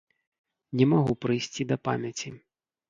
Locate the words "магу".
0.95-1.13